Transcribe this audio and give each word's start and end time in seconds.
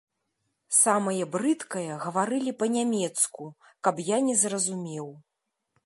Самае 0.83 1.23
брыдкае 1.35 1.91
гаварылі 2.05 2.51
па-нямецку, 2.63 3.43
каб 3.89 3.95
я 4.15 4.23
не 4.31 4.35
зразумеў. 4.47 5.07